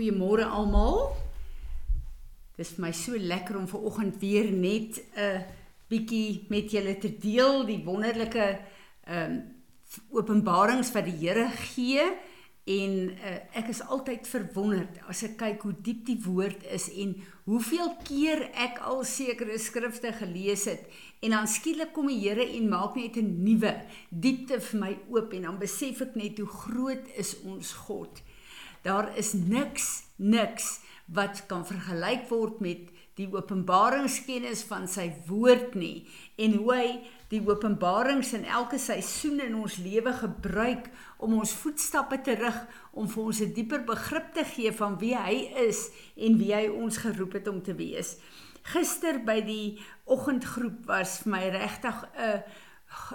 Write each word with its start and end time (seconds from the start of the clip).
Goeiemôre 0.00 0.46
almal. 0.48 1.10
Dit 2.56 2.62
is 2.64 2.70
vir 2.72 2.86
my 2.86 2.90
so 2.96 3.18
lekker 3.20 3.58
om 3.58 3.66
ver 3.68 3.82
oggend 3.84 4.14
weer 4.22 4.46
net 4.48 4.96
'n 4.96 5.20
uh, 5.20 5.42
bietjie 5.92 6.46
met 6.48 6.72
julle 6.72 6.94
te 6.96 7.10
deel 7.20 7.66
die 7.68 7.82
wonderlike 7.84 8.46
ehm 9.04 9.34
um, 9.34 9.34
openbarings 10.16 10.92
wat 10.94 11.04
die 11.04 11.18
Here 11.20 11.50
gee 11.74 12.00
en 12.64 13.12
uh, 13.12 13.34
ek 13.60 13.68
is 13.68 13.82
altyd 13.82 14.24
verwonderd 14.24 15.02
as 15.04 15.20
ek 15.28 15.36
kyk 15.36 15.68
hoe 15.68 15.76
diep 15.84 16.06
die 16.06 16.20
woord 16.24 16.64
is 16.72 16.88
en 16.96 17.12
hoeveel 17.44 17.92
keer 18.08 18.46
ek 18.56 18.80
al 18.80 19.04
sekere 19.04 19.58
skrifte 19.58 20.14
gelees 20.16 20.64
het 20.64 20.88
en 21.20 21.36
dan 21.36 21.46
skielik 21.46 21.92
kom 21.92 22.08
die 22.08 22.22
Here 22.24 22.48
en 22.56 22.72
maak 22.72 22.96
net 22.96 23.20
'n 23.20 23.44
nuwe 23.44 23.76
diepte 24.08 24.60
vir 24.60 24.80
my 24.80 24.92
oop 25.12 25.36
en 25.36 25.42
dan 25.42 25.60
besef 25.60 26.00
ek 26.00 26.16
net 26.16 26.38
hoe 26.40 26.48
groot 26.48 27.04
is 27.20 27.36
ons 27.44 27.76
God. 27.84 28.24
Daar 28.82 29.16
is 29.16 29.32
niks 29.32 30.02
niks 30.16 30.80
wat 31.10 31.46
kan 31.50 31.64
vergelyk 31.66 32.28
word 32.30 32.60
met 32.62 32.90
die 33.18 33.26
openbaringskennis 33.32 34.62
van 34.68 34.86
sy 34.88 35.08
woord 35.26 35.74
nie 35.78 36.06
en 36.40 36.54
hoe 36.60 36.70
hy 36.72 36.86
die 37.32 37.40
openbarings 37.44 38.32
in 38.38 38.46
elke 38.48 38.78
seisoen 38.80 39.42
in 39.44 39.56
ons 39.58 39.78
lewe 39.82 40.12
gebruik 40.20 40.88
om 41.18 41.36
ons 41.40 41.54
voetstappe 41.62 42.20
te 42.26 42.36
rig 42.38 42.60
om 42.92 43.08
vir 43.10 43.22
ons 43.24 43.40
'n 43.40 43.52
dieper 43.54 43.84
begrip 43.84 44.32
te 44.34 44.44
gee 44.44 44.72
van 44.72 44.98
wie 44.98 45.16
hy 45.16 45.36
is 45.68 45.90
en 46.16 46.38
wie 46.38 46.54
hy 46.54 46.68
ons 46.68 46.96
geroep 46.96 47.32
het 47.32 47.48
om 47.48 47.62
te 47.62 47.74
wees. 47.74 48.16
Gister 48.62 49.18
by 49.24 49.40
die 49.40 49.78
oggendgroep 50.04 50.86
was 50.86 51.18
vir 51.22 51.30
my 51.30 51.48
regtig 51.48 51.96
'n 52.16 52.42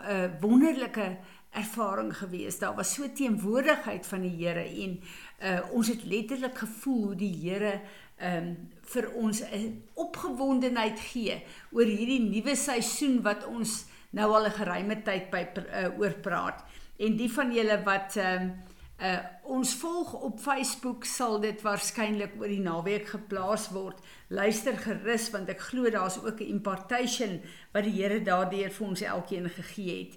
'n 0.08 0.38
wonderlike 0.42 1.18
ervaring 1.56 2.12
gewees. 2.18 2.60
Daar 2.60 2.76
was 2.76 2.94
so 2.94 3.08
teenwoordigheid 3.14 4.06
van 4.06 4.22
die 4.22 4.36
Here 4.36 4.64
en 4.64 5.00
uh, 5.44 5.60
ons 5.72 5.88
het 5.88 6.04
letterlik 6.04 6.58
gevoel 6.58 7.04
hoe 7.04 7.16
die 7.16 7.34
Here 7.42 7.80
um, 8.22 8.56
vir 8.82 9.10
ons 9.14 9.42
'n 9.42 9.84
opgewondenheid 9.94 11.00
gee 11.00 11.42
oor 11.72 11.86
hierdie 11.86 12.22
nuwe 12.22 12.56
seisoen 12.56 13.22
wat 13.22 13.46
ons 13.46 13.86
nou 14.10 14.32
al 14.34 14.46
'n 14.46 14.60
geruime 14.60 15.02
tyd 15.02 15.30
by 15.32 15.48
uh, 15.58 16.00
oor 16.00 16.14
praat. 16.22 16.64
En 16.98 17.18
die 17.18 17.32
van 17.32 17.52
julle 17.52 17.84
wat 17.84 18.16
um, 18.16 18.54
uh, 19.02 19.20
ons 19.44 19.76
volg 19.76 20.14
op 20.14 20.40
Facebook 20.40 21.04
sal 21.06 21.40
dit 21.40 21.62
waarskynlik 21.62 22.38
oor 22.40 22.48
die 22.48 22.64
naweek 22.64 23.08
geplaas 23.08 23.70
word. 23.70 24.00
Luister 24.28 24.78
gerus 24.78 25.30
want 25.34 25.50
ek 25.50 25.60
glo 25.60 25.90
daar's 25.90 26.18
ook 26.18 26.40
'n 26.40 26.54
impartation 26.56 27.42
wat 27.74 27.84
die 27.84 27.98
Here 28.02 28.22
daardeur 28.22 28.72
vir 28.72 28.88
ons 28.88 29.02
elkeen 29.02 29.50
gegee 29.50 29.98
het. 30.00 30.16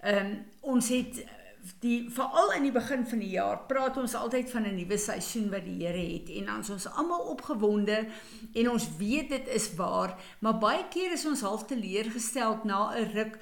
Ehm 0.00 0.26
um, 0.26 0.44
ons 0.60 0.88
het 0.88 1.24
die 1.80 2.06
veral 2.10 2.52
in 2.56 2.62
die 2.62 2.74
begin 2.74 3.06
van 3.06 3.18
die 3.18 3.32
jaar 3.34 3.64
praat 3.66 3.96
ons 3.98 4.14
altyd 4.14 4.50
van 4.50 4.66
'n 4.66 4.76
nuwe 4.76 4.98
seisoen 4.98 5.50
wat 5.50 5.64
die 5.64 5.86
Here 5.86 6.04
het 6.12 6.28
en 6.30 6.44
dan 6.44 6.60
is 6.60 6.70
ons 6.70 6.86
almal 6.86 7.20
opgewonde 7.34 8.06
en 8.54 8.70
ons 8.70 8.96
weet 8.98 9.28
dit 9.28 9.48
is 9.48 9.74
waar, 9.74 10.14
maar 10.38 10.58
baie 10.58 10.84
keer 10.88 11.12
is 11.12 11.26
ons 11.26 11.40
half 11.40 11.64
teleurgesteld 11.66 12.64
na 12.64 12.94
'n 12.94 13.10
ruk 13.12 13.38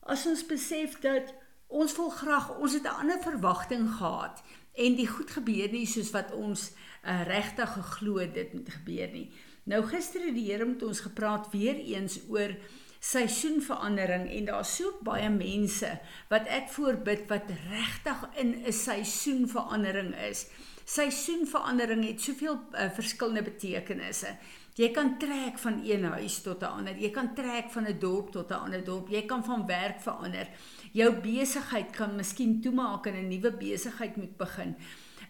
as 0.00 0.26
ons 0.26 0.46
besef 0.46 1.00
dat 1.00 1.34
ons 1.66 1.96
wil 1.96 2.10
graag 2.10 2.58
ons 2.58 2.72
het 2.72 2.82
'n 2.82 2.98
ander 3.00 3.20
verwagting 3.22 3.90
gehad 3.90 4.42
en 4.74 4.94
die 4.94 5.08
goed 5.08 5.30
gebeur 5.30 5.70
nie 5.70 5.86
soos 5.86 6.10
wat 6.10 6.32
ons 6.32 6.70
uh, 7.04 7.26
regtig 7.26 7.72
geglo 7.72 8.32
dit 8.32 8.52
moet 8.54 8.68
gebeur 8.68 9.10
nie. 9.12 9.30
Nou 9.64 9.82
gister 9.86 10.24
het 10.24 10.34
die 10.34 10.52
Here 10.52 10.64
met 10.64 10.82
ons 10.82 11.00
gepraat 11.00 11.50
weer 11.52 11.76
eens 11.76 12.20
oor 12.28 12.56
seisoenverandering 13.00 14.28
en 14.28 14.44
daar's 14.50 14.76
so 14.76 14.92
baie 15.04 15.28
mense 15.32 15.88
wat 16.28 16.48
ek 16.52 16.68
voorbid 16.74 17.24
wat 17.32 17.48
regtig 17.70 18.26
in 18.36 18.54
'n 18.66 18.72
seisoenverandering 18.72 20.14
is. 20.28 20.46
Seisoenverandering 20.84 22.04
het 22.04 22.20
soveel 22.20 22.58
uh, 22.74 22.90
verskillende 22.90 23.42
betekenisse. 23.42 24.36
Jy 24.74 24.90
kan 24.90 25.18
trek 25.18 25.58
van 25.58 25.80
een 25.84 26.04
huis 26.04 26.42
tot 26.42 26.62
'n 26.62 26.64
ander. 26.64 26.96
Jy 26.96 27.10
kan 27.10 27.34
trek 27.34 27.70
van 27.70 27.86
'n 27.86 27.98
dorp 27.98 28.30
tot 28.32 28.50
'n 28.50 28.62
ander 28.64 28.84
dorp. 28.84 29.08
Jy 29.08 29.26
kan 29.26 29.44
van 29.44 29.66
werk 29.66 30.00
verander. 30.00 30.48
Jou 30.92 31.14
besigheid 31.20 31.90
kan 31.90 32.16
miskien 32.16 32.60
toemaak 32.60 33.06
en 33.06 33.14
'n 33.14 33.28
nuwe 33.28 33.52
besigheid 33.52 34.16
moet 34.16 34.36
begin. 34.36 34.76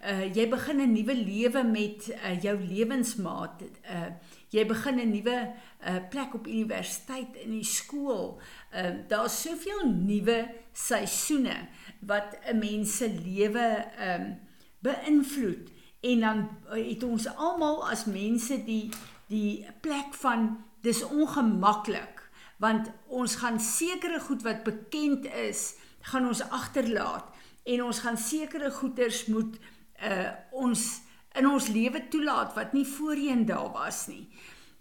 Uh 0.01 0.35
jy 0.35 0.49
begin 0.49 0.81
'n 0.81 0.93
nuwe 0.93 1.15
lewe 1.15 1.63
met 1.65 2.09
uh, 2.09 2.43
jou 2.43 2.57
lewensmaat. 2.57 3.63
Uh 3.85 4.11
jy 4.51 4.67
begin 4.67 4.99
'n 4.99 5.11
nuwe 5.11 5.39
uh, 5.87 6.09
plek 6.11 6.35
op 6.35 6.47
universiteit 6.47 7.37
in 7.37 7.51
die 7.51 7.65
skool. 7.65 8.41
Ehm 8.73 8.87
uh, 8.87 9.09
daar's 9.09 9.43
soveel 9.43 9.89
nuwe 9.89 10.49
seisoene 10.73 11.69
wat 12.01 12.39
'n 12.49 12.59
mens 12.59 12.97
se 12.97 13.09
lewe 13.09 13.85
ehm 13.99 14.21
um, 14.21 14.39
beïnvloed 14.81 15.71
en 16.01 16.21
dan 16.21 16.49
het 16.69 17.03
ons 17.03 17.27
almal 17.37 17.89
as 17.91 18.05
mense 18.05 18.65
die 18.65 18.89
die 19.29 19.67
plek 19.81 20.15
van 20.23 20.65
dis 20.81 21.03
ongemaklik 21.05 22.25
want 22.61 22.91
ons 23.09 23.37
gaan 23.41 23.61
sekere 23.61 24.21
goed 24.21 24.43
wat 24.43 24.65
bekend 24.65 25.27
is 25.27 25.75
gaan 26.13 26.27
ons 26.27 26.43
agterlaat 26.49 27.29
en 27.65 27.85
ons 27.85 28.01
gaan 28.05 28.17
sekere 28.19 28.71
goeders 28.71 29.27
moet 29.27 29.61
uh 30.03 30.31
ons 30.51 31.03
in 31.39 31.47
ons 31.47 31.69
lewe 31.69 32.09
toelaat 32.11 32.55
wat 32.55 32.73
nie 32.73 32.87
voorheen 32.87 33.47
daar 33.47 33.71
was 33.73 34.07
nie. 34.11 34.27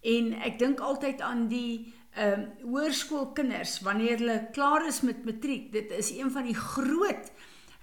En 0.01 0.33
ek 0.33 0.59
dink 0.59 0.79
altyd 0.79 1.21
aan 1.21 1.47
die 1.51 1.93
ehm 2.17 2.39
um, 2.41 2.71
hoërskoolkinders 2.73 3.79
wanneer 3.85 4.17
hulle 4.17 4.47
klaar 4.51 4.87
is 4.87 5.01
met 5.01 5.25
matriek. 5.25 5.71
Dit 5.71 5.91
is 5.91 6.09
een 6.11 6.31
van 6.31 6.47
die 6.49 6.57
groot 6.57 7.31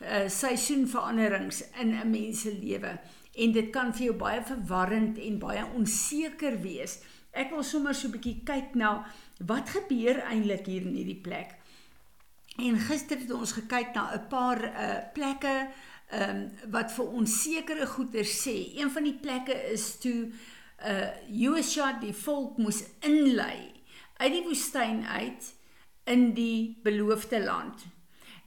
uh 0.03 0.27
seisoenveranderings 0.29 1.63
in 1.81 1.95
'n 1.95 2.11
mens 2.11 2.41
se 2.41 2.53
lewe 2.53 2.99
en 3.37 3.53
dit 3.53 3.71
kan 3.71 3.95
vir 3.95 4.05
jou 4.05 4.17
baie 4.17 4.43
verwarrend 4.43 5.19
en 5.19 5.39
baie 5.39 5.65
onseker 5.77 6.61
wees. 6.61 6.99
Ek 7.33 7.51
wil 7.51 7.63
sommer 7.63 7.95
so 7.95 8.09
'n 8.09 8.17
bietjie 8.17 8.43
kyk 8.45 8.75
na 8.75 9.07
wat 9.47 9.69
gebeur 9.69 10.21
eintlik 10.25 10.67
hier 10.67 10.83
in 10.83 10.95
hierdie 10.95 11.23
plek. 11.23 11.55
En 12.57 12.79
gister 12.79 13.19
het 13.19 13.33
ons 13.33 13.53
gekyk 13.53 13.95
na 13.95 14.15
'n 14.15 14.29
paar 14.29 14.65
uh 14.65 15.13
plekke 15.15 15.69
ehm 16.11 16.31
um, 16.31 16.71
wat 16.71 16.93
vir 16.95 17.07
ons 17.19 17.43
sekere 17.43 17.87
goeie 17.87 18.23
sê. 18.25 18.55
Een 18.79 18.91
van 18.91 19.05
die 19.09 19.19
plekke 19.19 19.57
is 19.73 19.97
toe 19.99 20.31
uh 20.87 21.09
Joshua 21.29 21.97
die 22.01 22.15
volk 22.15 22.59
moes 22.59 22.83
inlei 23.01 23.73
uit 24.17 24.33
die 24.33 24.45
woestyn 24.45 25.05
uit 25.07 25.53
in 26.07 26.33
die 26.37 26.79
beloofde 26.85 27.41
land. 27.43 27.87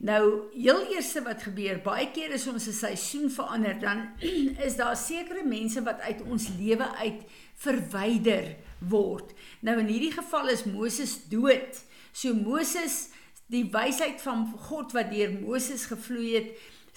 Nou, 0.00 0.48
heel 0.54 0.86
eerste 0.94 1.20
wat 1.26 1.42
gebeur, 1.44 1.82
baie 1.84 2.06
keer 2.14 2.32
is 2.32 2.46
ons 2.48 2.66
'n 2.66 2.72
seisoen 2.72 3.30
verander, 3.30 3.76
dan 3.80 4.08
is 4.66 4.76
daar 4.76 4.96
sekere 4.96 5.44
mense 5.44 5.82
wat 5.82 6.00
uit 6.00 6.22
ons 6.22 6.48
lewe 6.58 6.88
uit 6.96 7.20
verwyder 7.54 8.56
word. 8.78 9.34
Nou 9.60 9.78
in 9.78 9.86
hierdie 9.86 10.12
geval 10.12 10.48
is 10.48 10.64
Moses 10.64 11.28
dood. 11.28 11.84
So 12.12 12.34
Moses, 12.34 13.10
die 13.46 13.68
wysheid 13.70 14.20
van 14.20 14.48
God 14.56 14.92
wat 14.92 15.10
deur 15.12 15.32
Moses 15.32 15.84
gevloei 15.84 16.34
het, 16.34 16.56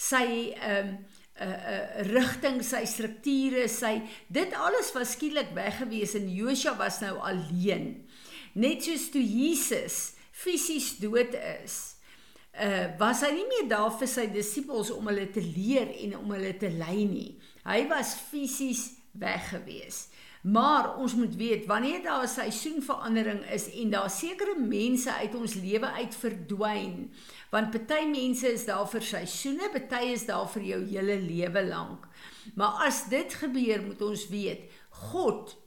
sy 0.10 0.28
ehm 0.60 0.94
um, 0.94 0.96
uh, 1.42 1.46
uh, 1.46 2.04
rigting, 2.12 2.62
sy 2.66 2.84
strukture, 2.90 3.66
sy 3.72 3.96
dit 4.34 4.54
alles 4.54 4.92
was 4.96 5.16
skielik 5.16 5.54
weg 5.58 5.80
gewees 5.82 6.14
en 6.20 6.30
Josua 6.30 6.76
was 6.80 7.00
nou 7.02 7.16
alleen. 7.26 8.04
Net 8.54 8.86
soos 8.86 9.10
toe 9.14 9.24
Jesus 9.24 10.14
fisies 10.34 10.94
dood 11.02 11.34
is, 11.38 11.80
uh 12.54 12.92
was 13.00 13.24
hy 13.26 13.32
nie 13.34 13.48
meer 13.50 13.70
daar 13.72 13.94
vir 13.98 14.10
sy 14.10 14.28
disippels 14.30 14.92
om 14.94 15.08
hulle 15.10 15.26
te 15.34 15.42
leer 15.42 15.90
en 16.04 16.20
om 16.20 16.36
hulle 16.36 16.54
te 16.62 16.70
lei 16.70 17.08
nie. 17.10 17.32
Hy 17.66 17.80
was 17.90 18.14
fisies 18.30 18.92
weg 19.18 19.50
gewees. 19.50 20.08
Maar 20.44 20.98
ons 21.00 21.16
moet 21.16 21.36
weet 21.36 21.66
wanneer 21.66 22.02
daar 22.04 22.24
'n 22.24 22.28
seisoenverandering 22.28 23.46
is 23.50 23.72
en 23.72 23.90
daar 23.90 24.10
sekere 24.10 24.60
mense 24.60 25.14
uit 25.14 25.36
ons 25.36 25.54
lewe 25.54 25.92
uit 25.92 26.16
verdwyn, 26.16 27.14
want 27.50 27.72
party 27.72 28.06
mense 28.06 28.54
is 28.54 28.66
daar 28.66 28.90
vir 28.90 29.02
seisoene, 29.02 29.70
party 29.72 30.04
is 30.12 30.26
daar 30.26 30.50
vir 30.50 30.64
jou 30.64 30.86
hele 30.86 31.20
lewe 31.20 31.68
lank. 31.68 32.08
Maar 32.56 32.86
as 32.88 33.08
dit 33.10 33.34
gebeur, 33.34 33.82
moet 33.82 34.02
ons 34.02 34.28
weet, 34.28 34.72
God 34.90 35.58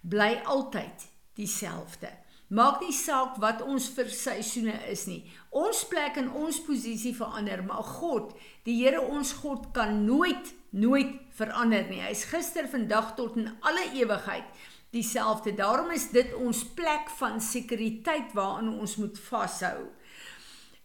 bly 0.00 0.40
altyd 0.44 1.06
dieselfde. 1.34 2.10
Maak 2.48 2.80
nie 2.80 2.92
saak 2.92 3.36
wat 3.36 3.62
ons 3.62 3.88
vir 3.88 4.10
seisoene 4.10 4.74
is 4.90 5.06
nie. 5.06 5.22
Ons 5.50 5.84
plek 5.84 6.16
en 6.16 6.32
ons 6.32 6.60
posisie 6.60 7.14
verander, 7.14 7.64
maar 7.64 7.82
God, 7.82 8.34
die 8.62 8.82
Here 8.82 9.00
ons 9.00 9.32
God 9.32 9.70
kan 9.72 10.04
nooit 10.04 10.54
nooit 10.74 11.14
verander 11.38 11.86
nie. 11.88 12.02
Hy's 12.02 12.24
gister, 12.30 12.68
vandag 12.70 13.14
tot 13.18 13.38
in 13.38 13.50
alle 13.62 13.86
ewigheid 13.94 14.46
dieselfde. 14.94 15.54
Daarom 15.54 15.90
is 15.94 16.08
dit 16.14 16.34
ons 16.34 16.64
plek 16.76 17.10
van 17.18 17.40
sekuriteit 17.42 18.34
waarin 18.34 18.72
ons 18.78 18.96
moet 19.02 19.18
vashou. 19.28 19.78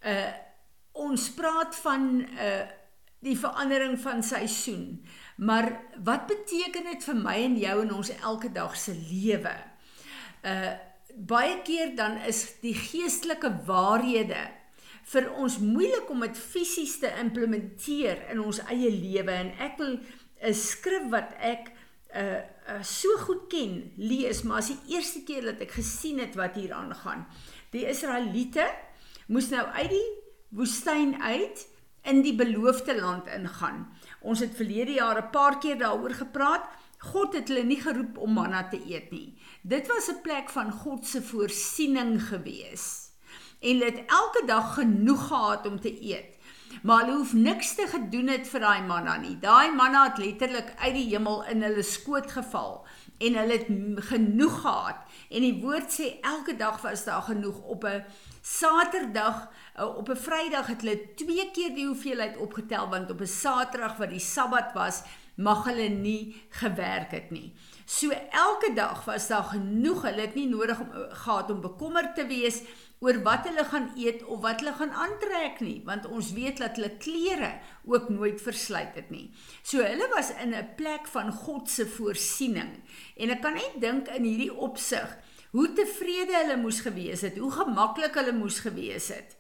Uh 0.01 0.30
ons 1.00 1.30
praat 1.31 1.75
van 1.86 2.12
uh 2.25 2.68
die 3.19 3.36
verandering 3.36 3.97
van 4.00 4.24
seisoen. 4.24 5.01
Maar 5.38 5.68
wat 6.03 6.27
beteken 6.27 6.85
dit 6.88 7.03
vir 7.03 7.18
my 7.19 7.35
en 7.44 7.57
jou 7.59 7.74
in 7.83 7.92
ons 7.94 8.12
elke 8.15 8.51
dag 8.51 8.77
se 8.77 8.95
lewe? 8.95 9.56
Uh 10.44 10.71
baie 11.15 11.57
keer 11.68 11.95
dan 11.97 12.18
is 12.30 12.45
die 12.62 12.75
geestelike 12.77 13.50
waarhede 13.68 14.39
vir 15.09 15.29
ons 15.41 15.57
moeilik 15.57 16.09
om 16.13 16.21
dit 16.25 16.38
fisies 16.38 17.00
te 17.01 17.09
implementeer 17.21 18.27
in 18.33 18.41
ons 18.44 18.61
eie 18.69 18.91
lewe 18.94 19.31
en 19.31 19.51
ek 19.57 19.77
wil 19.81 20.00
'n 20.41 20.53
skrif 20.53 21.09
wat 21.09 21.33
ek 21.39 21.71
uh, 22.15 22.41
uh 22.69 22.83
so 22.83 23.17
goed 23.25 23.47
ken, 23.50 23.91
lees, 23.97 24.44
maar 24.44 24.61
as 24.61 24.71
die 24.71 24.95
eerste 24.95 25.23
keer 25.25 25.44
dat 25.51 25.61
ek 25.61 25.71
gesien 25.71 26.19
het 26.19 26.35
wat 26.35 26.56
hier 26.56 26.73
aangaan. 26.73 27.25
Die 27.71 27.85
Israeliete 27.85 28.65
moes 29.27 29.50
nou 29.50 29.65
uit 29.65 29.89
die 29.89 30.09
woestyn 30.50 31.21
uit 31.21 31.67
in 32.03 32.21
die 32.21 32.35
beloofde 32.35 32.95
land 33.01 33.27
ingaan. 33.27 33.88
Ons 34.21 34.39
het 34.39 34.56
verlede 34.56 34.97
jaar 35.01 35.21
'n 35.21 35.29
paar 35.31 35.59
keer 35.59 35.77
daaroor 35.77 36.13
gepraat. 36.13 36.65
God 36.97 37.33
het 37.33 37.47
hulle 37.47 37.63
nie 37.63 37.81
geroep 37.81 38.17
om 38.17 38.33
manna 38.33 38.67
te 38.69 38.79
eet 38.85 39.11
nie. 39.11 39.38
Dit 39.61 39.88
was 39.88 40.09
'n 40.09 40.21
plek 40.21 40.50
van 40.50 40.71
God 40.71 41.06
se 41.06 41.21
voorsiening 41.21 42.21
gewees. 42.21 43.08
En 43.59 43.69
hulle 43.69 43.85
het 43.85 44.03
elke 44.06 44.44
dag 44.47 44.73
genoeg 44.73 45.27
gehad 45.27 45.65
om 45.67 45.79
te 45.79 46.03
eet. 46.03 46.38
Maar 46.83 47.06
hulle 47.06 47.17
hoef 47.17 47.33
niks 47.33 47.75
te 47.75 47.88
gedoen 47.88 48.27
het 48.27 48.47
vir 48.47 48.63
daai 48.63 48.81
manna 48.88 49.17
nie. 49.17 49.35
Daai 49.41 49.71
manna 49.75 50.03
het 50.09 50.17
letterlik 50.21 50.73
uit 50.77 50.94
die 50.94 51.07
hemel 51.09 51.44
in 51.51 51.63
hulle 51.65 51.83
skoot 51.83 52.31
geval 52.31 52.85
en 53.19 53.35
hulle 53.35 53.57
het 53.57 53.67
genoeg 54.11 54.61
gehad. 54.61 55.01
En 55.29 55.44
die 55.44 55.57
woord 55.61 55.91
sê 55.91 56.11
elke 56.21 56.56
dag 56.56 56.79
was 56.81 57.03
daar 57.03 57.21
genoeg 57.21 57.59
op 57.61 57.83
'n 57.83 58.03
Saterdag 58.41 59.50
eh, 59.75 59.97
op 59.97 60.09
'n 60.09 60.15
Vrydag 60.15 60.67
het 60.67 60.81
hulle 60.81 61.13
twee 61.15 61.51
keer 61.51 61.75
die 61.75 61.85
hoeveelheid 61.85 62.38
opgetel 62.38 62.89
want 62.89 63.11
op 63.11 63.21
'n 63.21 63.27
Saterdag 63.27 63.97
wat 63.97 64.09
die 64.09 64.19
Sabbat 64.19 64.73
was, 64.73 65.03
mag 65.35 65.63
hulle 65.63 65.89
nie 65.89 66.41
gewerk 66.50 67.11
het 67.11 67.31
nie. 67.31 67.53
So 67.89 68.13
elke 68.30 68.74
dag 68.77 69.06
was 69.06 69.27
daar 69.27 69.47
genoeg. 69.50 70.03
Hulle 70.06 70.21
het 70.21 70.36
nie 70.38 70.47
nodig 70.50 70.80
om 70.80 70.91
gehad 70.94 71.50
om 71.50 71.62
bekommerd 71.62 72.13
te 72.15 72.27
wees 72.30 72.62
oor 73.01 73.18
wat 73.25 73.47
hulle 73.47 73.63
gaan 73.65 73.88
eet 73.97 74.21
of 74.30 74.44
wat 74.44 74.59
hulle 74.62 74.75
gaan 74.77 74.91
aantrek 74.91 75.62
nie, 75.63 75.80
want 75.88 76.06
ons 76.06 76.33
weet 76.36 76.59
dat 76.62 76.75
hulle 76.77 76.91
klere 77.01 77.53
ook 77.88 78.09
nooit 78.12 78.41
versluit 78.44 78.94
het 79.00 79.09
nie. 79.09 79.30
So 79.63 79.81
hulle 79.81 80.06
was 80.13 80.30
in 80.44 80.53
'n 80.53 80.75
plek 80.75 81.07
van 81.07 81.31
God 81.31 81.69
se 81.69 81.88
voorsiening. 81.88 82.83
En 83.18 83.30
ek 83.30 83.41
kan 83.41 83.53
net 83.53 83.81
dink 83.81 84.07
in 84.07 84.24
hierdie 84.24 84.53
opsig 84.53 85.18
hoe 85.51 85.74
tevrede 85.74 86.35
hulle 86.35 86.57
moes 86.57 86.81
gewees 86.81 87.21
het, 87.21 87.38
hoe 87.38 87.51
gemaklik 87.51 88.13
hulle 88.13 88.33
moes 88.33 88.59
gewees 88.59 89.07
het. 89.07 89.38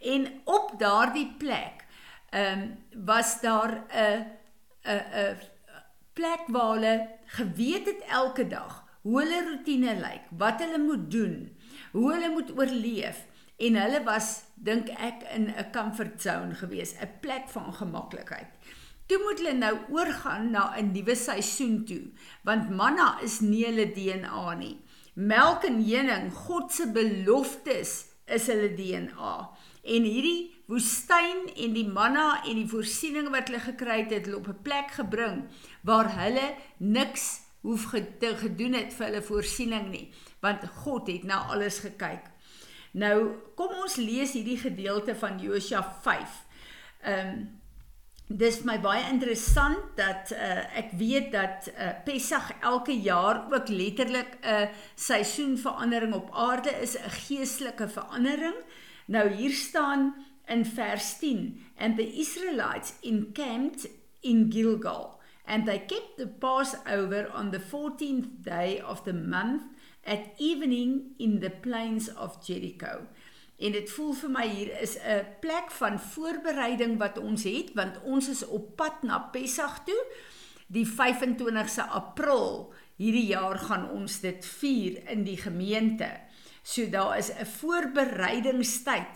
En 0.00 0.40
op 0.44 0.74
daardie 0.78 1.34
plek 1.38 1.84
ehm 2.30 2.60
um, 2.60 3.04
was 3.04 3.40
daar 3.40 3.86
'n 3.92 4.26
'n 4.82 5.04
'n 5.14 5.55
plek 6.16 6.48
waar 6.48 6.74
hulle 6.74 6.94
geweet 7.38 7.86
het 7.90 8.02
elke 8.08 8.46
dag 8.48 8.82
hoe 9.06 9.20
hulle 9.20 9.42
rotine 9.46 9.94
lyk, 10.00 10.24
wat 10.40 10.62
hulle 10.64 10.80
moet 10.82 11.10
doen 11.12 11.36
hoe 11.92 12.12
hulle 12.12 12.30
moet 12.32 12.50
oorleef 12.56 13.24
en 13.56 13.78
hulle 13.80 14.00
was 14.04 14.30
dink 14.68 14.88
ek 14.96 15.22
in 15.36 15.46
'n 15.48 15.70
comfort 15.72 16.20
zone 16.22 16.54
gewees, 16.54 16.94
'n 17.00 17.20
plek 17.20 17.48
van 17.48 17.72
gemaklikheid. 17.72 18.50
Toe 19.06 19.18
moet 19.22 19.38
hulle 19.38 19.54
nou 19.54 19.76
oorgaan 19.90 20.50
na 20.50 20.74
'n 20.76 20.92
nuwe 20.92 21.14
seisoen 21.14 21.84
toe, 21.84 22.04
want 22.42 22.70
manna 22.70 23.18
is 23.22 23.40
nie 23.40 23.64
hulle 23.64 23.92
DNA 23.92 24.54
nie. 24.54 24.76
Melk 25.14 25.64
en 25.64 25.80
honing, 25.84 26.32
God 26.32 26.72
se 26.72 26.86
beloftes 26.92 28.06
is 28.26 28.46
hulle 28.46 28.74
DNA. 28.74 29.50
En 29.86 30.02
hierdie 30.02 30.54
woestyn 30.66 31.46
en 31.54 31.74
die 31.76 31.86
manna 31.86 32.42
en 32.44 32.58
die 32.58 32.68
voorsiening 32.68 33.28
wat 33.30 33.50
hulle 33.50 33.62
gekry 33.62 34.00
het, 34.02 34.10
het 34.10 34.26
hulle 34.26 34.40
op 34.42 34.48
'n 34.48 34.62
plek 34.62 34.90
gebring 34.98 35.44
waar 35.82 36.10
hulle 36.18 36.54
niks 36.78 37.46
hoef 37.62 37.84
gedoen 37.90 38.74
het 38.74 38.94
vir 38.94 39.06
hulle 39.06 39.22
voorsiening 39.22 39.90
nie 39.90 40.06
want 40.40 40.66
God 40.84 41.08
het 41.08 41.24
na 41.24 41.46
alles 41.50 41.78
gekyk. 41.78 42.26
Nou 42.92 43.36
kom 43.54 43.74
ons 43.82 43.96
lees 43.96 44.32
hierdie 44.32 44.58
gedeelte 44.58 45.14
van 45.14 45.40
Josua 45.42 45.82
5. 46.02 46.42
Ehm 47.02 47.28
um, 47.28 47.46
dis 48.26 48.64
my 48.66 48.74
baie 48.82 49.04
interessant 49.06 49.78
dat 49.94 50.32
uh, 50.34 50.78
ek 50.80 50.96
weet 50.98 51.28
dat 51.30 51.68
uh, 51.70 51.92
Pessach 52.04 52.48
elke 52.60 52.96
jaar 52.98 53.44
ook 53.52 53.68
letterlik 53.68 54.34
'n 54.42 54.46
uh, 54.50 54.68
seisoenverandering 54.94 56.14
op 56.14 56.34
aarde 56.34 56.70
is, 56.82 56.96
'n 56.98 57.10
geestelike 57.10 57.88
verandering. 57.88 58.56
Nou 59.06 59.30
hier 59.30 59.52
staan 59.52 60.14
in 60.46 60.64
vers 60.64 61.18
10 61.18 61.60
and 61.78 61.96
the 61.96 62.18
Israelites 62.18 62.94
encamped 63.00 63.88
in 64.20 64.50
Gilgal 64.52 65.20
and 65.46 65.66
they 65.66 65.78
kept 65.78 66.16
the 66.16 66.26
Passover 66.26 67.30
on 67.34 67.50
the 67.50 67.60
14th 67.60 68.42
day 68.42 68.80
of 68.80 69.04
the 69.04 69.12
month 69.12 69.62
at 70.04 70.34
evening 70.38 71.14
in 71.18 71.40
the 71.40 71.50
plains 71.50 72.14
of 72.14 72.38
Jericho. 72.46 73.06
En 73.56 73.72
dit 73.72 73.90
voel 73.90 74.12
vir 74.14 74.30
my 74.30 74.46
hier 74.48 74.72
is 74.82 74.96
'n 74.98 75.26
plek 75.40 75.70
van 75.70 76.00
voorbereiding 76.00 76.98
wat 76.98 77.18
ons 77.18 77.42
het 77.44 77.72
want 77.74 78.02
ons 78.02 78.28
is 78.28 78.46
op 78.46 78.76
pad 78.76 79.02
na 79.02 79.18
Pessach 79.18 79.84
toe. 79.84 80.02
Die 80.66 80.86
25ste 80.86 81.88
April 81.88 82.72
hierdie 82.96 83.26
jaar 83.26 83.58
gaan 83.58 83.90
ons 83.90 84.20
dit 84.20 84.46
vier 84.46 85.10
in 85.10 85.24
die 85.24 85.36
gemeente. 85.36 86.25
So 86.66 86.88
daar 86.90 87.18
is 87.18 87.30
'n 87.30 87.46
voorbereidingstyd. 87.46 89.12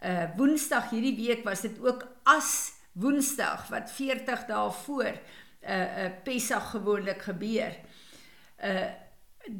Uh 0.00 0.24
Woensdag 0.36 0.90
hierdie 0.90 1.16
week 1.26 1.44
was 1.44 1.60
dit 1.60 1.76
ook 1.80 2.06
as 2.22 2.72
Woensdag 2.92 3.68
wat 3.68 3.92
40 3.92 4.46
dae 4.46 4.70
voor 4.70 5.12
'n 5.12 5.20
uh, 5.62 5.96
'n 5.96 6.04
uh, 6.04 6.22
Pessach 6.24 6.70
gewoonlik 6.70 7.22
gebeur. 7.22 7.76
Uh 8.62 8.88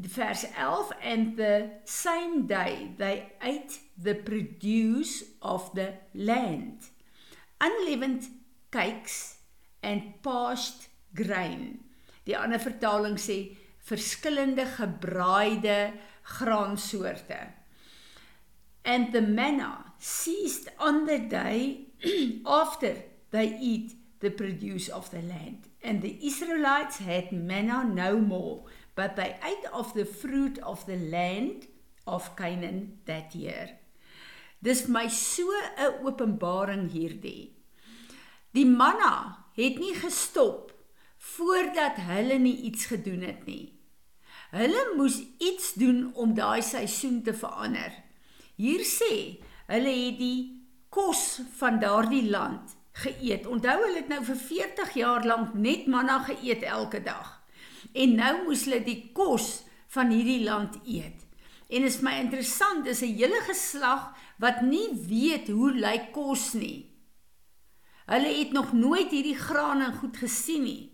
verse 0.02 0.48
11 0.56 0.92
and 1.02 1.36
the 1.36 1.70
same 1.84 2.46
day 2.46 2.94
they 2.96 3.32
ate 3.40 3.78
the 4.02 4.14
produce 4.14 5.24
of 5.40 5.70
the 5.74 5.92
land 6.12 6.90
unleavened 7.60 8.30
cakes 8.70 9.36
and 9.82 10.22
parched 10.22 10.88
grain 11.12 11.84
die 12.24 12.38
ander 12.38 12.60
vertaling 12.60 13.18
sê 13.20 13.38
verskillende 13.84 14.64
gebraaide 14.78 15.92
graansoorte 16.24 17.52
and 18.84 19.12
the 19.12 19.22
manna 19.22 19.92
ceased 19.98 20.68
on 20.78 21.06
the 21.06 21.18
day 21.18 21.86
after 22.46 22.96
they 23.30 23.56
eat 23.60 23.94
the 24.20 24.30
produce 24.30 24.88
of 24.88 25.10
the 25.10 25.22
land 25.22 25.68
and 25.82 26.02
the 26.02 26.18
israelites 26.26 26.98
had 26.98 27.32
manna 27.32 27.84
no 27.84 28.18
more 28.18 28.64
but 28.94 29.16
they 29.16 29.36
ate 29.42 29.66
of 29.72 29.92
the 29.94 30.04
fruit 30.04 30.58
of 30.58 30.84
the 30.86 30.96
land 30.96 31.66
of 32.06 32.36
Canaan 32.36 32.98
that 33.06 33.34
year. 33.34 33.78
Dis 34.62 34.88
my 34.88 35.08
so 35.08 35.50
'n 35.76 36.00
openbaring 36.04 36.88
hierdie. 36.90 37.52
Die 38.52 38.66
manna 38.66 39.46
het 39.56 39.78
nie 39.78 39.94
gestop 39.94 40.72
voordat 41.18 41.96
hulle 41.96 42.38
nie 42.38 42.56
iets 42.70 42.86
gedoen 42.86 43.22
het 43.22 43.46
nie. 43.46 43.73
Hulle 44.54 44.82
moes 44.96 45.18
iets 45.42 45.72
doen 45.74 46.12
om 46.14 46.34
daai 46.34 46.62
seisoen 46.62 47.22
te 47.26 47.34
verander. 47.34 47.90
Hier 48.54 48.84
sê, 48.86 49.42
hulle 49.66 49.94
het 49.98 50.18
die 50.20 50.38
kos 50.94 51.40
van 51.58 51.80
daardie 51.82 52.28
land 52.30 52.76
geëet. 53.02 53.48
Onthou 53.50 53.80
hulle 53.82 54.04
het 54.04 54.12
nou 54.12 54.20
vir 54.28 54.38
40 54.38 54.94
jaar 55.00 55.26
lank 55.26 55.56
net 55.58 55.88
manna 55.90 56.20
geëet 56.28 56.62
elke 56.62 57.02
dag 57.02 57.40
en 57.94 58.16
nou 58.18 58.32
moes 58.46 58.64
hulle 58.66 58.80
die 58.86 59.10
kos 59.14 59.64
van 59.94 60.10
hierdie 60.10 60.42
land 60.46 60.78
eet. 60.86 61.20
En 61.70 61.86
is 61.86 62.00
my 62.04 62.16
interessant, 62.20 62.84
dis 62.84 63.02
'n 63.02 63.14
hele 63.18 63.40
geslag 63.46 64.14
wat 64.38 64.62
nie 64.62 64.88
weet 65.08 65.48
hoe 65.48 65.72
lyk 65.72 66.12
kos 66.12 66.52
nie. 66.54 66.90
Hulle 68.06 68.32
het 68.38 68.52
nog 68.52 68.72
nooit 68.72 69.10
hierdie 69.10 69.38
graan 69.38 69.80
en 69.80 69.94
goed 69.94 70.16
gesien 70.16 70.62
nie. 70.62 70.93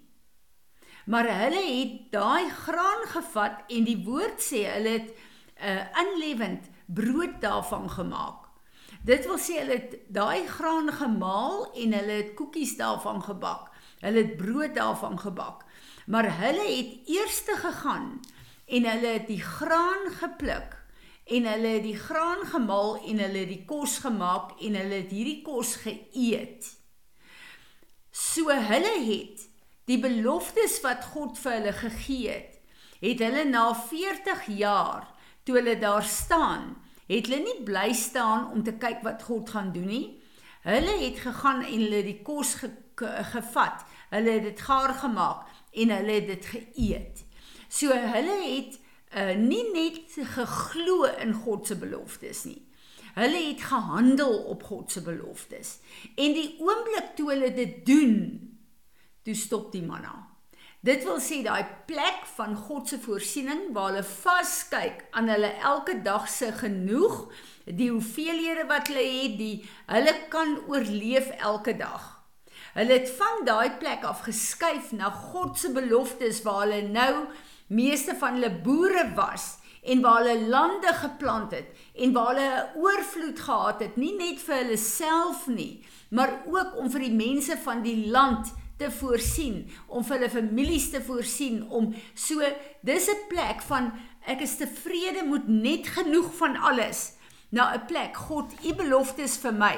Maar 1.11 1.27
hulle 1.43 1.63
het 1.67 2.13
daai 2.15 2.51
graan 2.51 3.03
gevat 3.15 3.65
en 3.69 3.87
die 3.89 3.99
woord 4.07 4.39
sê 4.43 4.63
hulle 4.71 4.93
het 4.99 5.11
'n 5.11 5.67
uh, 5.67 6.03
unleavened 6.03 6.71
brood 6.87 7.41
daarvan 7.41 7.91
gemaak. 7.91 8.47
Dit 9.03 9.27
wil 9.27 9.39
sê 9.39 9.59
hulle 9.63 9.77
het 9.81 9.99
daai 10.09 10.47
graan 10.47 10.93
gemaal 10.93 11.73
en 11.73 11.93
hulle 11.99 12.17
het 12.23 12.35
koekies 12.35 12.77
daarvan 12.77 13.23
gebak. 13.23 13.69
Hulle 14.01 14.19
het 14.19 14.37
brood 14.37 14.75
daarvan 14.75 15.19
gebak 15.19 15.65
maar 16.11 16.27
hulle 16.39 16.67
het 16.77 17.09
eers 17.09 17.45
te 17.45 17.57
gegaan 17.57 18.21
en 18.67 18.85
hulle 18.91 19.07
het 19.07 19.27
die 19.27 19.43
graan 19.43 20.11
gepluk 20.13 20.77
en 21.25 21.47
hulle 21.47 21.75
het 21.77 21.83
die 21.87 21.99
graan 21.99 22.43
gemaal 22.47 22.97
en 23.07 23.23
hulle 23.23 23.45
het 23.45 23.53
die 23.53 23.65
kos 23.65 23.99
gemaak 24.03 24.57
en 24.59 24.75
hulle 24.75 25.03
het 25.05 25.13
hierdie 25.15 25.43
kos 25.47 25.77
geëet. 25.85 26.67
So 28.11 28.51
hulle 28.51 28.97
het 29.07 29.47
die 29.91 29.99
beloftes 29.99 30.79
wat 30.85 31.09
God 31.15 31.39
vir 31.41 31.57
hulle 31.59 31.75
gegee 31.75 32.31
het, 32.31 32.59
het 33.01 33.23
hulle 33.25 33.47
na 33.49 33.71
40 33.75 34.47
jaar 34.61 35.09
toe 35.45 35.57
hulle 35.59 35.77
daar 35.81 36.07
staan, 36.07 36.77
het 37.11 37.27
hulle 37.27 37.43
nie 37.43 37.59
bly 37.67 37.91
staan 37.97 38.51
om 38.55 38.63
te 38.63 38.77
kyk 38.79 39.03
wat 39.07 39.25
God 39.27 39.51
gaan 39.51 39.73
doen 39.75 39.89
nie. 39.91 40.07
Hulle 40.63 40.95
het 41.01 41.19
gegaan 41.25 41.65
en 41.65 41.81
hulle 41.87 42.05
die 42.07 42.21
kos 42.23 42.61
ge 42.61 42.71
gevat. 43.01 43.87
Hulle 44.11 44.35
het 44.37 44.43
dit 44.45 44.61
gaar 44.61 44.93
gemaak 45.01 45.47
en 45.73 45.93
hulle 45.95 46.17
het 46.19 46.27
dit 46.29 46.49
geëet. 46.53 47.23
So 47.73 47.97
hulle 47.97 48.37
het 48.45 48.77
uh, 49.17 49.33
nie 49.41 49.65
net 49.73 50.19
geglo 50.35 51.09
in 51.23 51.33
God 51.33 51.71
se 51.71 51.79
beloftes 51.81 52.45
nie. 52.45 52.61
Hulle 53.17 53.41
het 53.49 53.65
gehandel 53.65 54.37
op 54.53 54.63
God 54.69 54.93
se 54.93 55.03
beloftes. 55.03 55.79
En 56.15 56.37
die 56.37 56.59
oomblik 56.61 57.15
toe 57.17 57.31
hulle 57.33 57.51
dit 57.57 57.81
doen, 57.89 58.13
toe 59.25 59.35
stop 59.35 59.73
die 59.73 59.83
manna. 59.85 60.31
Dit 60.81 61.05
wil 61.05 61.19
sê 61.21 61.43
daai 61.45 61.67
plek 61.85 62.23
van 62.39 62.55
God 62.57 62.89
se 62.89 62.97
voorsiening 63.03 63.67
waar 63.77 63.91
hulle 63.91 64.05
vaskyk 64.07 65.03
aan 65.13 65.29
hulle 65.29 65.51
elke 65.61 65.99
dag 66.07 66.25
se 66.29 66.49
genoeg, 66.57 67.27
die 67.67 67.91
hoeveelhede 67.93 68.65
wat 68.71 68.89
hulle 68.89 69.05
het, 69.05 69.35
die 69.37 69.69
hulle 69.93 70.15
kan 70.33 70.57
oorleef 70.73 71.29
elke 71.37 71.77
dag. 71.77 72.07
Hulle 72.73 72.97
het 72.97 73.13
van 73.19 73.45
daai 73.45 73.77
plek 73.83 74.07
af 74.09 74.23
geskuif 74.25 74.95
na 74.97 75.11
God 75.11 75.59
se 75.61 75.73
beloftes 75.75 76.41
waar 76.47 76.63
hulle 76.65 76.87
nou 76.89 77.27
meeste 77.69 78.17
van 78.17 78.39
hulle 78.39 78.53
boere 78.65 79.05
was 79.19 79.59
en 79.85 80.01
waar 80.01 80.25
hulle 80.25 80.49
lande 80.49 80.95
geplant 81.03 81.53
het 81.57 81.77
en 81.95 82.17
waar 82.17 82.33
hulle 82.33 82.49
'n 82.57 82.81
oorvloed 82.81 83.41
gehad 83.41 83.81
het, 83.85 83.97
nie 83.97 84.17
net 84.17 84.41
vir 84.41 84.57
hulle 84.63 84.77
self 84.77 85.47
nie, 85.47 85.85
maar 86.11 86.41
ook 86.47 86.77
om 86.81 86.91
vir 86.91 87.01
die 87.01 87.17
mense 87.27 87.57
van 87.57 87.83
die 87.83 88.09
land 88.09 88.49
te 88.81 88.89
voorsien, 88.91 89.63
om 89.87 90.05
vir 90.07 90.17
hulle 90.17 90.33
families 90.33 90.89
te 90.91 91.03
voorsien, 91.05 91.63
om 91.69 91.93
so 92.15 92.41
dis 92.83 93.09
'n 93.09 93.29
plek 93.29 93.63
van 93.69 93.93
ek 94.27 94.41
is 94.41 94.57
tevrede 94.57 95.23
met 95.29 95.49
net 95.49 95.87
genoeg 95.87 96.35
van 96.37 96.57
alles. 96.57 97.13
Na 97.51 97.75
'n 97.75 97.87
plek 97.87 98.17
God, 98.17 98.53
u 98.65 98.75
beloftes 98.75 99.37
vir 99.39 99.53
my 99.55 99.77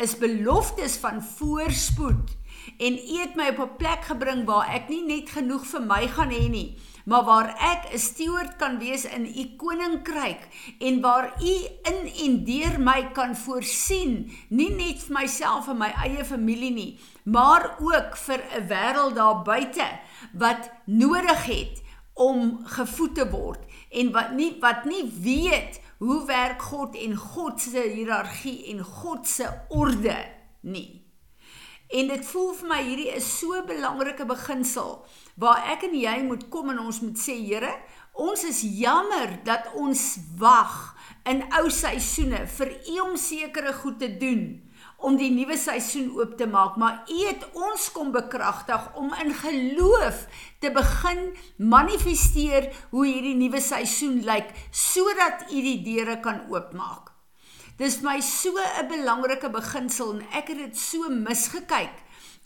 is 0.00 0.16
beloftes 0.18 0.96
van 0.96 1.22
voorspoed. 1.22 2.36
En 2.78 2.92
u 2.92 3.18
het 3.20 3.34
my 3.34 3.48
op 3.48 3.58
'n 3.58 3.76
plek 3.76 4.04
gebring 4.04 4.44
waar 4.44 4.68
ek 4.68 4.88
nie 4.88 5.04
net 5.04 5.30
genoeg 5.30 5.66
vir 5.66 5.82
my 5.82 6.08
gaan 6.08 6.30
hê 6.30 6.48
nie 6.48 6.78
maar 7.04 7.24
waar 7.24 7.48
ek 7.58 7.92
'n 7.92 7.98
steward 7.98 8.56
kan 8.56 8.78
wees 8.78 9.04
in 9.04 9.26
u 9.26 9.56
koninkryk 9.56 10.48
en 10.78 11.00
waar 11.00 11.34
u 11.40 11.54
in 11.82 12.00
en 12.24 12.44
deur 12.44 12.80
my 12.80 13.10
kan 13.12 13.36
voorsien, 13.36 14.32
nie 14.48 14.70
net 14.70 15.02
vir 15.02 15.20
myself 15.20 15.68
en 15.68 15.78
my 15.78 15.92
eie 16.04 16.24
familie 16.24 16.70
nie, 16.70 16.98
maar 17.24 17.76
ook 17.80 18.16
vir 18.16 18.40
'n 18.40 18.66
wêreld 18.68 19.14
daar 19.14 19.42
buite 19.42 19.88
wat 20.32 20.70
nodig 20.86 21.44
het 21.44 21.82
om 22.14 22.60
gevoed 22.64 23.14
te 23.14 23.30
word 23.30 23.60
en 23.90 24.12
wat 24.12 24.32
nie 24.32 24.56
wat 24.60 24.84
nie 24.84 25.04
weet 25.22 25.80
hoe 25.98 26.26
werk 26.26 26.62
God 26.62 26.96
en 26.96 27.16
God 27.16 27.60
se 27.60 27.82
hiërargie 27.94 28.66
en 28.72 28.82
God 28.84 29.26
se 29.28 29.48
orde 29.68 30.16
nie. 30.60 31.01
En 31.92 32.08
dit 32.08 32.24
voel 32.24 32.54
vir 32.56 32.68
my 32.70 32.78
hierdie 32.86 33.10
is 33.12 33.26
so 33.38 33.52
'n 33.52 33.66
belangrike 33.68 34.24
beginsel 34.24 35.04
waar 35.36 35.60
ek 35.74 35.82
en 35.88 35.94
jy 35.94 36.22
moet 36.24 36.48
kom 36.48 36.70
en 36.70 36.78
ons 36.78 37.00
moet 37.00 37.18
sê 37.18 37.36
Here, 37.36 37.74
ons 38.14 38.44
is 38.44 38.62
jammer 38.62 39.44
dat 39.44 39.68
ons 39.74 40.16
wag 40.38 40.96
in 41.24 41.44
ou 41.58 41.68
seisoene 41.68 42.46
vir 42.46 42.72
U 42.94 43.00
om 43.00 43.16
sekere 43.16 43.72
goed 43.72 43.98
te 43.98 44.08
doen 44.16 44.62
om 45.02 45.16
die 45.18 45.30
nuwe 45.34 45.56
seisoen 45.58 46.10
oop 46.16 46.36
te 46.38 46.46
maak, 46.46 46.76
maar 46.76 47.04
U 47.10 47.18
het 47.26 47.44
ons 47.52 47.92
kom 47.92 48.12
bekragtig 48.12 48.96
om 48.96 49.12
in 49.12 49.34
geloof 49.34 50.26
te 50.60 50.70
begin 50.70 51.36
manifesteer 51.56 52.70
hoe 52.90 53.06
hierdie 53.06 53.36
nuwe 53.36 53.60
seisoen 53.60 54.22
lyk 54.24 54.54
sodat 54.70 55.50
U 55.50 55.60
die 55.60 55.82
deure 55.84 56.20
kan 56.20 56.46
oopmaak. 56.48 57.11
Dis 57.78 58.00
my 58.04 58.20
so 58.20 58.52
'n 58.58 58.88
belangrike 58.88 59.50
beginsel 59.50 60.14
en 60.14 60.24
ek 60.32 60.48
het 60.48 60.58
dit 60.58 60.76
so 60.78 61.08
misgekyk. 61.08 61.94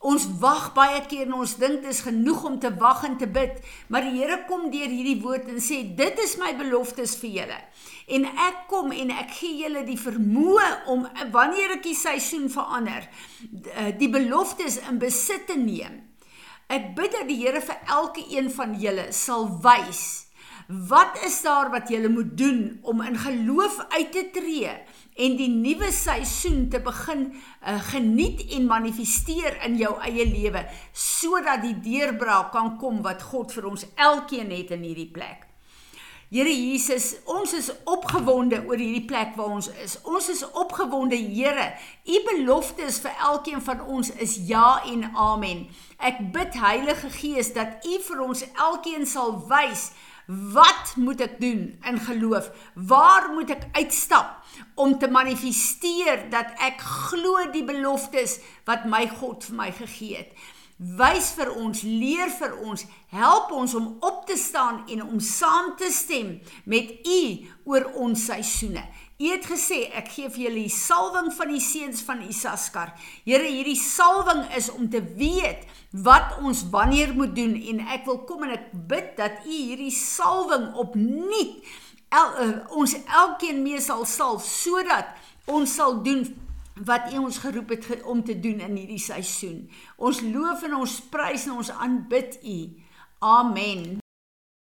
Ons 0.00 0.26
wag 0.38 0.74
baie 0.74 1.00
keer 1.08 1.26
en 1.26 1.38
ons 1.40 1.56
dink 1.56 1.82
dit 1.82 1.90
is 1.90 2.00
genoeg 2.04 2.44
om 2.44 2.58
te 2.60 2.70
wag 2.78 3.04
en 3.04 3.16
te 3.16 3.26
bid, 3.26 3.58
maar 3.88 4.02
die 4.02 4.20
Here 4.20 4.44
kom 4.46 4.70
deur 4.70 4.88
hierdie 4.92 5.22
woord 5.22 5.48
en 5.48 5.58
sê 5.58 5.94
dit 5.96 6.18
is 6.18 6.36
my 6.36 6.52
beloftes 6.54 7.16
vir 7.16 7.30
julle. 7.30 7.60
En 8.06 8.24
ek 8.24 8.66
kom 8.68 8.92
en 8.92 9.10
ek 9.10 9.30
gee 9.30 9.56
julle 9.62 9.84
die 9.84 9.98
vermoë 9.98 10.86
om 10.86 11.08
wanneer 11.32 11.78
ek 11.78 11.82
die 11.82 11.96
seisoen 11.96 12.48
verander, 12.50 13.08
eh, 13.74 13.98
die 13.98 14.08
beloftes 14.08 14.78
in 14.88 14.98
besit 14.98 15.46
te 15.46 15.56
neem. 15.56 16.04
Ek 16.68 16.94
bid 16.94 17.12
dat 17.12 17.26
die 17.28 17.40
Here 17.42 17.60
vir 17.60 17.76
elke 17.88 18.22
een 18.30 18.50
van 18.50 18.78
julle 18.78 19.12
sal 19.12 19.48
wys 19.62 20.25
wat 20.66 21.18
is 21.24 21.38
daar 21.42 21.70
wat 21.70 21.88
julle 21.88 22.08
moet 22.08 22.36
doen 22.38 22.78
om 22.82 23.00
in 23.00 23.18
geloof 23.18 23.78
uit 23.88 24.12
te 24.12 24.28
tree 24.32 24.72
en 25.16 25.36
die 25.38 25.48
nuwe 25.48 25.92
seisoen 25.94 26.68
te 26.68 26.80
begin 26.82 27.28
uh, 27.32 27.78
geniet 27.92 28.42
en 28.50 28.66
manifesteer 28.66 29.60
in 29.64 29.78
jou 29.78 29.94
eie 30.02 30.26
lewe 30.26 30.66
sodat 30.92 31.62
die 31.62 31.76
deurbraak 31.80 32.50
kan 32.52 32.74
kom 32.80 33.02
wat 33.06 33.22
God 33.30 33.54
vir 33.54 33.70
ons 33.70 33.86
elkeen 33.94 34.50
het 34.50 34.74
in 34.74 34.82
hierdie 34.82 35.10
plek. 35.12 35.46
Here 36.26 36.50
Jesus, 36.50 37.12
ons 37.30 37.52
is 37.54 37.68
opgewonde 37.86 38.58
oor 38.66 38.80
hierdie 38.82 39.04
plek 39.06 39.36
waar 39.38 39.52
ons 39.60 39.68
is. 39.84 39.94
Ons 40.02 40.26
is 40.32 40.42
opgewonde, 40.58 41.14
Here. 41.14 41.68
U 42.02 42.16
beloftes 42.26 42.98
vir 43.04 43.14
elkeen 43.28 43.62
van 43.62 43.84
ons 43.86 44.10
is 44.18 44.34
ja 44.48 44.82
en 44.90 45.06
amen. 45.14 45.68
Ek 46.02 46.18
bid 46.34 46.58
Heilige 46.58 47.12
Gees 47.14 47.52
dat 47.54 47.86
U 47.86 48.00
vir 48.08 48.24
ons 48.26 48.42
elkeen 48.58 49.06
sal 49.06 49.36
wys 49.46 49.92
Wat 50.26 50.96
moet 50.96 51.20
ek 51.22 51.36
doen 51.40 51.78
in 51.86 51.98
geloof? 52.02 52.50
Waar 52.74 53.30
moet 53.30 53.52
ek 53.54 53.68
uitstap 53.78 54.42
om 54.74 54.96
te 54.98 55.06
manifesteer 55.06 56.26
dat 56.32 56.56
ek 56.66 56.82
glo 56.82 57.46
die 57.54 57.62
beloftes 57.66 58.40
wat 58.66 58.88
my 58.90 59.04
God 59.20 59.46
vir 59.46 59.58
my 59.62 59.70
gegee 59.70 60.18
het? 60.18 60.34
Wys 60.76 61.30
vir 61.38 61.54
ons, 61.56 61.80
leer 61.86 62.28
vir 62.36 62.58
ons, 62.66 62.82
help 63.14 63.52
ons 63.54 63.74
om 63.78 63.86
op 64.04 64.26
te 64.28 64.34
staan 64.36 64.82
en 64.92 65.06
om 65.06 65.22
saam 65.24 65.70
te 65.78 65.88
stem 65.94 66.34
met 66.68 66.90
U 67.06 67.22
oor 67.70 67.86
ons 67.94 68.26
seisoene. 68.26 68.82
U 69.16 69.28
het 69.30 69.46
gesê 69.48 69.86
ek 69.96 70.10
gee 70.12 70.28
vir 70.28 70.42
julle 70.44 70.64
die 70.66 70.72
salwing 70.72 71.30
van 71.32 71.48
die 71.48 71.62
seuns 71.64 72.02
van 72.04 72.20
Isaskar. 72.26 72.92
Here, 73.24 73.48
hierdie 73.48 73.78
salwing 73.80 74.42
is 74.58 74.68
om 74.74 74.90
te 74.92 75.00
weet 75.16 75.64
wat 76.04 76.36
ons 76.44 76.66
wanneer 76.72 77.14
moet 77.16 77.32
doen 77.36 77.54
en 77.56 77.80
ek 77.96 78.04
wil 78.08 78.20
kom 78.28 78.44
en 78.44 78.52
ek 78.58 78.68
bid 78.90 79.14
dat 79.16 79.46
u 79.46 79.52
hierdie 79.54 79.94
salwing 79.94 80.68
opnuut 80.76 81.64
el, 82.12 82.34
uh, 82.44 82.50
ons 82.76 82.96
elkeen 83.06 83.62
mee 83.64 83.80
sal 83.80 84.04
salf 84.04 84.44
sodat 84.44 85.16
ons 85.48 85.74
sal 85.78 86.02
doen 86.04 86.26
wat 86.84 87.12
U 87.12 87.24
ons 87.24 87.38
geroep 87.40 87.72
het 87.72 88.02
om 88.04 88.24
te 88.24 88.40
doen 88.40 88.60
in 88.60 88.76
hierdie 88.76 89.00
seisoen. 89.00 89.62
Ons 89.96 90.20
loof 90.20 90.66
en 90.68 90.76
ons 90.76 90.98
prys 91.08 91.48
en 91.48 91.56
ons 91.56 91.70
aanbid 91.72 92.36
U. 92.44 92.58
Amen. 93.24 94.05